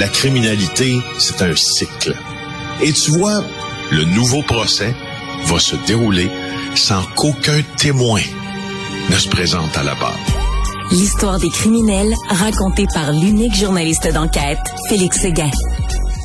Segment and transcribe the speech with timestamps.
[0.00, 2.14] la criminalité, c'est un cycle.
[2.82, 3.44] Et tu vois,
[3.92, 4.94] le nouveau procès
[5.44, 6.30] va se dérouler
[6.74, 8.22] sans qu'aucun témoin
[9.10, 10.16] ne se présente à la barre.
[10.90, 15.50] L'histoire des criminels racontée par l'unique journaliste d'enquête, Félix Seguin.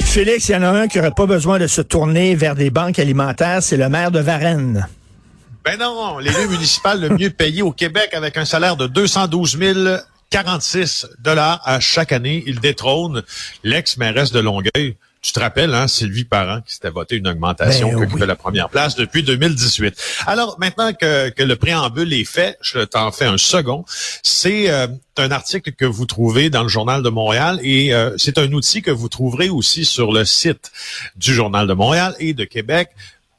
[0.00, 2.68] Félix, il y en a un qui n'aurait pas besoin de se tourner vers des
[2.68, 4.86] banques alimentaires, c'est le maire de Varennes.
[5.64, 9.78] Ben non, l'élu municipal le mieux payé au Québec avec un salaire de 212 000
[10.32, 12.42] 46 dollars à chaque année.
[12.46, 13.22] Il détrône
[13.64, 14.96] l'ex-mairesse de Longueuil.
[15.20, 18.26] Tu te rappelles, hein, Sylvie Parent, qui s'était voté une augmentation, Ben qui oui.
[18.26, 19.94] la première place depuis 2018.
[20.26, 23.84] Alors, maintenant que, que le préambule est fait, je t'en fais un second.
[24.22, 28.38] C'est euh, un article que vous trouvez dans le Journal de Montréal et euh, c'est
[28.38, 30.72] un outil que vous trouverez aussi sur le site
[31.14, 32.88] du Journal de Montréal et de Québec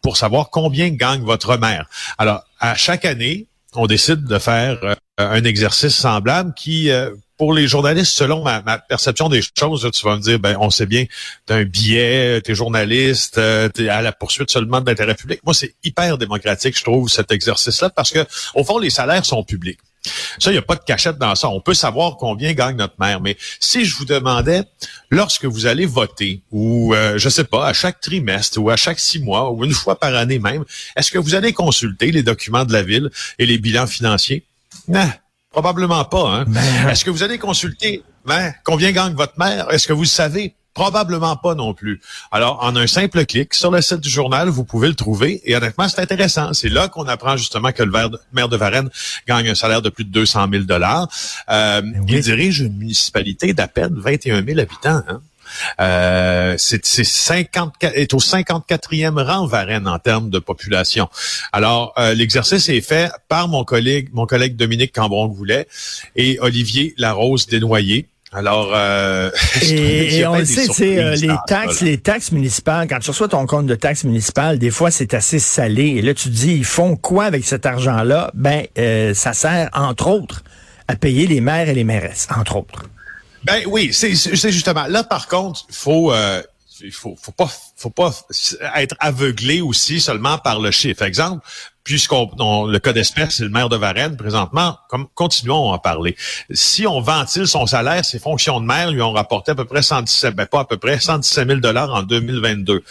[0.04, 1.90] pour savoir combien gagne votre mère.
[2.20, 7.54] Alors, à chaque année, on décide de faire euh, un exercice semblable qui, euh, pour
[7.54, 10.86] les journalistes, selon ma, ma perception des choses, tu vas me dire, ben, on sait
[10.86, 11.06] bien,
[11.46, 15.40] t'as un billet, t'es journaliste, euh, t'es à la poursuite seulement de l'intérêt public.
[15.44, 19.44] Moi, c'est hyper démocratique, je trouve, cet exercice-là, parce que, au fond, les salaires sont
[19.44, 19.80] publics.
[20.40, 21.48] Ça, il n'y a pas de cachette dans ça.
[21.48, 23.22] On peut savoir combien gagne notre mère.
[23.22, 24.64] Mais si je vous demandais,
[25.10, 29.00] lorsque vous allez voter, ou euh, je sais pas, à chaque trimestre, ou à chaque
[29.00, 30.66] six mois, ou une fois par année même,
[30.98, 34.44] est-ce que vous allez consulter les documents de la ville et les bilans financiers?
[34.88, 35.10] Non,
[35.52, 36.30] probablement pas.
[36.30, 36.46] Hein?
[36.90, 39.72] Est-ce que vous allez consulter hein, combien gagne votre mère?
[39.72, 40.56] Est-ce que vous le savez?
[40.74, 42.02] Probablement pas non plus.
[42.32, 45.40] Alors, en un simple clic sur le site du journal, vous pouvez le trouver.
[45.46, 46.52] Et honnêtement, c'est intéressant.
[46.54, 47.92] C'est là qu'on apprend justement que le
[48.32, 48.90] maire de Varennes
[49.28, 51.08] gagne un salaire de plus de 200 000 dollars.
[51.50, 55.04] Euh, Il dirige une municipalité d'à peine 21 000 habitants.
[55.08, 55.22] Hein?
[55.80, 61.10] Euh, c'est c'est 54 est au 54e rang Varennes en termes de population.
[61.52, 65.68] Alors euh, l'exercice est fait par mon collègue mon collègue Dominique Cambron-Goulet
[66.16, 68.08] et Olivier Larose Desnoyers.
[68.34, 69.30] Alors euh,
[69.62, 73.68] Et, on le sait, euh, les taxes, les taxes municipales, quand tu reçois ton compte
[73.68, 75.84] de taxes municipales, des fois c'est assez salé.
[75.84, 78.32] Et là, tu te dis, ils font quoi avec cet argent-là?
[78.34, 80.44] Ben, euh, ça sert, entre autres,
[80.88, 82.84] à payer les maires et les mairesses, entre autres.
[83.44, 86.42] Ben oui, c'est justement là par contre, il faut euh,
[86.92, 88.14] faut faut pas faut pas
[88.76, 91.04] être aveuglé aussi seulement par le chiffre.
[91.04, 91.46] Exemple,
[91.84, 95.80] puisqu'on on- le cas d'espèce, c'est le maire de Varennes présentement, comme continuons à en
[95.80, 96.16] parler.
[96.52, 99.82] Si on ventile son salaire, ses fonctions de maire lui ont rapporté à peu près
[99.82, 102.84] 117 ben pas à peu près 117 000 dollars en 2022.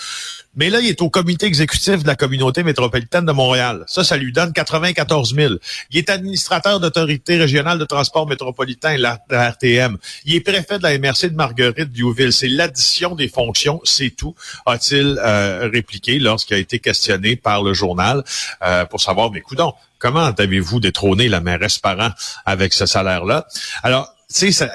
[0.54, 3.84] Mais là, il est au comité exécutif de la communauté métropolitaine de Montréal.
[3.86, 5.54] Ça, ça lui donne 94 000.
[5.90, 9.96] Il est administrateur d'autorité régionale de transport métropolitain, la RTM.
[10.26, 12.34] Il est préfet de la MRC de Marguerite Diouville.
[12.34, 14.34] C'est l'addition des fonctions, c'est tout,
[14.66, 18.22] a-t-il euh, répliqué lorsqu'il a été questionné par le journal
[18.62, 22.10] euh, pour savoir, mais coudon, comment avez-vous détrôné la mairesse parent
[22.44, 23.46] avec ce salaire-là?
[23.82, 24.70] Alors, tu sais,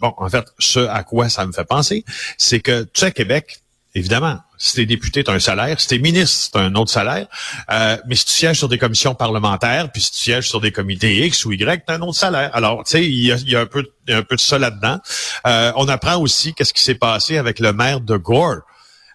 [0.00, 2.04] bon, en fait, ce à quoi ça me fait penser,
[2.38, 3.60] c'est que, tu sais, Québec,
[3.94, 5.80] évidemment, si t'es député, t'as un salaire.
[5.80, 7.26] Si t'es ministre, t'as un autre salaire.
[7.70, 10.70] Euh, mais si tu sièges sur des commissions parlementaires, puis si tu sièges sur des
[10.70, 12.50] comités X ou Y, t'as un autre salaire.
[12.52, 14.98] Alors, tu sais, il y a, y a un peu, un peu de ça là-dedans.
[15.46, 18.60] Euh, on apprend aussi qu'est-ce qui s'est passé avec le maire de Gore.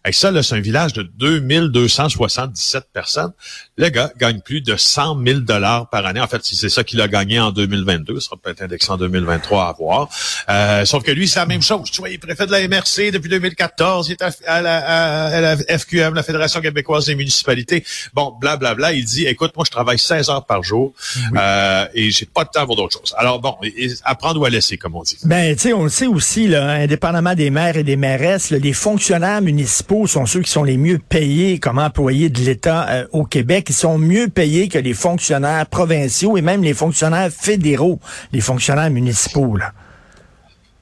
[0.07, 3.31] Et ça, là, c'est un village de 2277 personnes.
[3.77, 6.19] Le gars gagne plus de 100 000 dollars par année.
[6.21, 8.97] En fait, si c'est ça qu'il a gagné en 2022, ça sera peut-être indexé en
[8.97, 10.09] 2023 à voir.
[10.49, 11.89] Euh, sauf que lui, c'est la même chose.
[11.91, 14.09] Tu vois, il est préfet de la MRC depuis 2014.
[14.09, 17.83] Il est à, à la, à- à la FQM, la Fédération québécoise des municipalités.
[18.13, 18.93] Bon, blablabla.
[18.93, 20.93] Il dit, écoute, moi, je travaille 16 heures par jour
[21.35, 23.13] euh, et j'ai pas de temps pour d'autres choses.
[23.17, 23.55] Alors, bon,
[24.03, 25.17] apprendre ou à laisser, comme on dit.
[25.23, 28.57] Ben, tu sais, on le sait aussi, là, indépendamment des maires et des mairesses, là,
[28.59, 33.07] les fonctionnaires municipaux sont ceux qui sont les mieux payés comme employés de l'État euh,
[33.11, 33.67] au Québec.
[33.69, 37.99] Ils sont mieux payés que les fonctionnaires provinciaux et même les fonctionnaires fédéraux,
[38.31, 39.55] les fonctionnaires municipaux.
[39.57, 39.71] Là.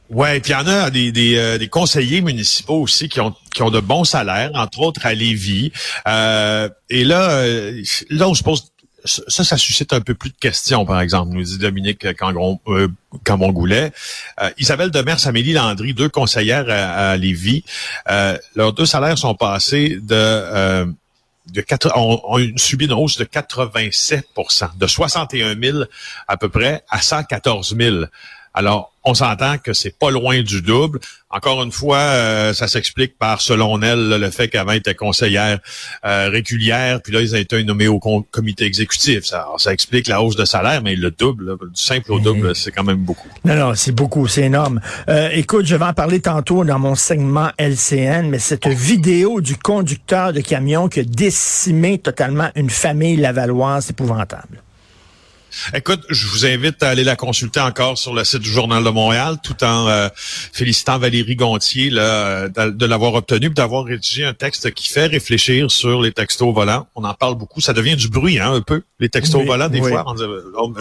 [0.09, 3.61] Ouais, puis il y en a des, des, euh, conseillers municipaux aussi qui ont qui
[3.61, 5.71] ont de bons salaires, entre autres à Lévis.
[6.07, 7.43] Euh, et là,
[8.09, 8.72] là on se pose
[9.05, 12.13] ça, ça suscite un peu plus de questions, par exemple, nous dit Dominique euh,
[13.23, 13.91] Cambron-Goulet.
[14.41, 17.63] Euh, Isabelle Demers, Amélie Landry, deux conseillères à, à Lévis,
[18.09, 20.15] euh, leurs deux salaires sont passés de...
[20.15, 20.85] Euh,
[21.51, 21.65] de
[21.95, 25.79] ont subi une hausse de 87% de 61 000
[26.25, 28.05] à peu près à 114 000.
[28.53, 30.99] Alors, on s'entend que c'est pas loin du double.
[31.29, 35.59] Encore une fois, euh, ça s'explique par, selon elle, le fait qu'avant elle était conseillère
[36.05, 39.25] euh, régulière, puis là, ils ont été nommés au com- comité exécutif.
[39.25, 42.19] Ça, alors, ça explique la hausse de salaire, mais le double, là, du simple au
[42.19, 43.27] double, c'est quand même beaucoup.
[43.45, 44.79] Non, non, c'est beaucoup, c'est énorme.
[45.09, 49.57] Euh, écoute, je vais en parler tantôt dans mon segment LCN, mais cette vidéo du
[49.57, 54.61] conducteur de camion qui a décimé totalement une famille lavalloise, c'est épouvantable.
[55.73, 58.89] Écoute, je vous invite à aller la consulter encore sur le site du Journal de
[58.89, 64.71] Montréal, tout en euh, félicitant Valérie Gontier là, de, l'avoir obtenu, d'avoir rédigé un texte
[64.71, 66.87] qui fait réfléchir sur les textos volants.
[66.95, 69.79] On en parle beaucoup, ça devient du bruit hein, un peu, les textos volants des
[69.79, 70.03] fois.
[70.07, 70.15] On,
[70.57, 70.73] on,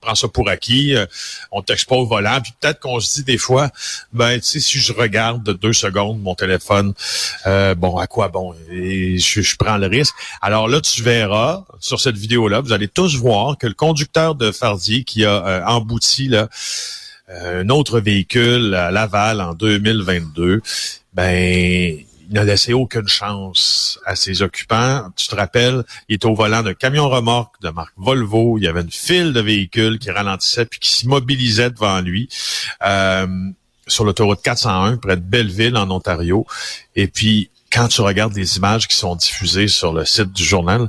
[0.00, 1.06] prend ça pour acquis, euh,
[1.52, 3.70] on t'expose au volant, puis peut-être qu'on se dit des fois,
[4.12, 6.94] ben tu sais, si je regarde deux secondes mon téléphone,
[7.46, 10.14] euh, bon, à quoi bon, je, prends le risque.
[10.40, 14.52] Alors là, tu verras sur cette vidéo-là, vous allez tous voir que le conducteur de
[14.52, 16.48] Fardier qui a euh, embouti là
[17.32, 20.62] un autre véhicule à Laval en 2022,
[21.14, 25.10] ben il n'a laissé aucune chance à ses occupants.
[25.16, 28.56] Tu te rappelles, il était au volant d'un camion remorque de marque Volvo.
[28.56, 32.28] Il y avait une file de véhicules qui ralentissait puis qui s'immobilisait devant lui.
[32.84, 33.26] Euh,
[33.88, 36.46] sur l'autoroute 401 près de Belleville en Ontario.
[36.94, 40.88] Et puis, quand tu regardes les images qui sont diffusées sur le site du journal,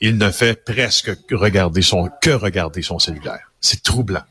[0.00, 3.50] il ne fait presque regarder son, que regarder son cellulaire.
[3.60, 4.22] C'est troublant.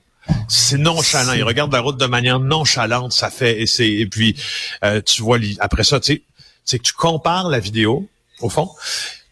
[0.47, 1.33] C'est nonchalant.
[1.33, 3.11] Il regarde la route de manière nonchalante.
[3.11, 4.37] Ça fait et et puis
[4.85, 6.21] euh, tu vois après ça, tu sais,
[6.67, 8.07] c'est que tu compares la vidéo,
[8.41, 8.69] au fond,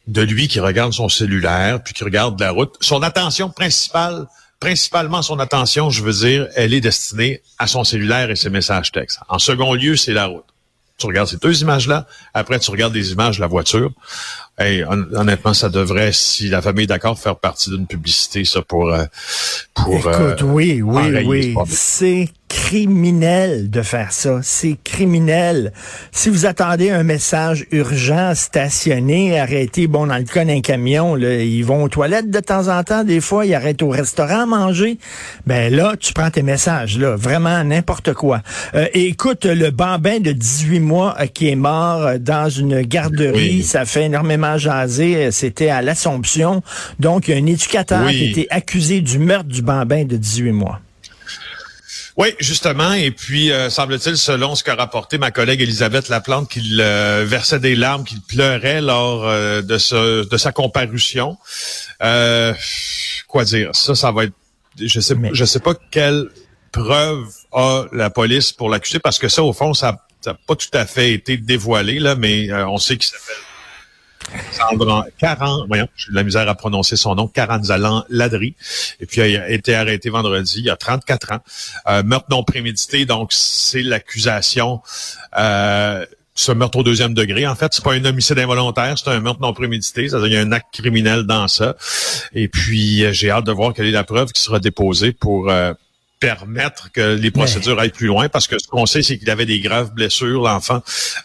[0.07, 2.75] de lui qui regarde son cellulaire, puis qui regarde la route.
[2.79, 4.25] Son attention principale,
[4.59, 8.91] principalement son attention, je veux dire, elle est destinée à son cellulaire et ses messages
[8.91, 9.19] textes.
[9.27, 10.45] En second lieu, c'est la route.
[10.97, 13.91] Tu regardes ces deux images-là, après tu regardes des images de la voiture.
[14.57, 18.93] Hey, honnêtement, ça devrait, si la famille est d'accord, faire partie d'une publicité, ça, pour...
[18.93, 19.03] Euh,
[19.73, 21.55] pour Écoute, euh, oui, oui, oui.
[21.67, 22.29] C'est
[22.65, 24.39] criminel de faire ça.
[24.41, 25.71] C'est criminel.
[26.12, 31.35] Si vous attendez un message urgent, stationné, arrêté, bon, dans le cas d'un camion, là,
[31.35, 34.45] ils vont aux toilettes de temps en temps, des fois, ils arrêtent au restaurant à
[34.47, 34.97] manger.
[35.45, 38.41] Ben là, tu prends tes messages, là, vraiment n'importe quoi.
[38.73, 43.62] Euh, écoute, le bambin de 18 mois euh, qui est mort euh, dans une garderie,
[43.62, 45.29] ça fait énormément jaser.
[45.29, 46.63] C'était à l'Assomption.
[47.00, 50.17] Donc, il y a un éducateur qui a été accusé du meurtre du bambin de
[50.17, 50.81] 18 mois.
[52.17, 52.94] Oui, justement.
[52.94, 57.59] Et puis, euh, semble-t-il, selon ce qu'a rapporté ma collègue Elisabeth Laplante, qu'il euh, versait
[57.59, 61.38] des larmes, qu'il pleurait lors euh, de, ce, de sa comparution.
[62.00, 63.71] quoi dire?
[63.73, 64.33] Ça, ça va être...
[64.79, 66.29] Je sais, je sais pas quelle
[66.71, 70.67] preuve a la police pour l'accuser, parce que ça, au fond, ça n'a pas tout
[70.73, 73.35] à fait été dévoilé, là, mais on sait qu'il s'appelle
[75.18, 78.56] Caran, voyons, j'ai de la misère à prononcer son nom, Caranzalan Ladri.
[79.00, 81.39] Et puis, il a été arrêté vendredi, il y a 34 ans.
[81.88, 84.81] Euh, meurtre non prémédité, donc c'est l'accusation.
[85.38, 86.06] Euh,
[86.38, 87.48] ce meurtre au deuxième degré.
[87.48, 90.10] En fait, c'est pas un homicide involontaire, c'est un meurtre non prémédité.
[90.10, 91.75] C'est-à-dire, y a un acte criminel dans ça.
[92.33, 95.74] Et puis, j'ai hâte de voir quelle est la preuve qui sera déposée pour euh,
[96.19, 99.45] permettre que les procédures aillent plus loin, parce que ce qu'on sait, c'est qu'il avait
[99.45, 100.81] des graves blessures, l'enfant,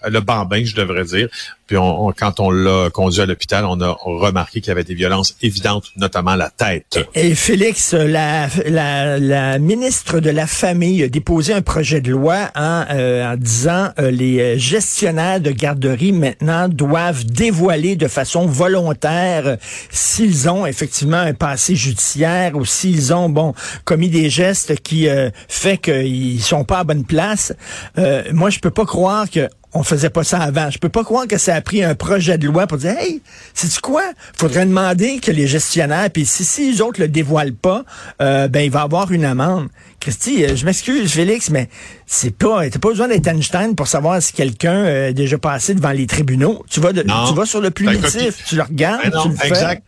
[0.07, 1.29] le bambin, je devrais dire.
[1.71, 4.95] Puis on, quand on l'a conduit à l'hôpital, on a remarqué qu'il y avait des
[4.95, 6.99] violences évidentes, notamment la tête.
[7.15, 12.51] Et, Félix, la, la, la, ministre de la Famille a déposé un projet de loi
[12.57, 19.57] en, euh, en disant euh, les gestionnaires de garderie maintenant doivent dévoiler de façon volontaire
[19.91, 23.55] s'ils ont effectivement un passé judiciaire ou s'ils ont bon
[23.85, 27.53] commis des gestes qui euh, fait qu'ils sont pas à bonne place.
[27.99, 30.71] Euh, moi, je peux pas croire que on faisait pas ça avant.
[30.71, 33.23] Je peux pas croire que ça a pris un projet de loi pour dire Hey,
[33.55, 34.03] c'est quoi?
[34.37, 37.85] Faudrait demander que les gestionnaires, puis si, si les autres le dévoilent pas,
[38.21, 39.69] euh, ben il va avoir une amende.
[40.01, 41.69] Christy, euh, je m'excuse, Félix, mais
[42.07, 42.69] c'est pas.
[42.69, 46.07] T'as pas besoin d'être Einstein pour savoir si quelqu'un euh, est déjà passé devant les
[46.07, 46.65] tribunaux.
[46.69, 49.83] Tu vas, de, tu vas sur le punitif, tu le regardes, ben tu le fais.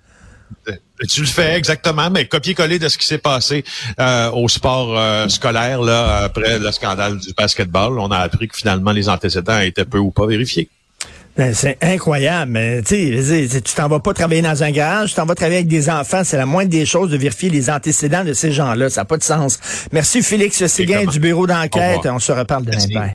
[1.09, 3.65] Tu le fais exactement, mais copier-coller de ce qui s'est passé
[4.01, 7.99] euh, au sport euh, scolaire là après le scandale du basketball.
[7.99, 10.69] On a appris que finalement les antécédents étaient peu ou pas vérifiés.
[11.35, 13.19] Ben, c'est incroyable, mais tu
[13.49, 16.25] tu t'en vas pas travailler dans un garage, tu t'en vas travailler avec des enfants,
[16.25, 19.17] c'est la moindre des choses de vérifier les antécédents de ces gens-là, ça n'a pas
[19.17, 19.59] de sens.
[19.93, 23.09] Merci Félix Séguin du bureau d'enquête, on se reparle demain.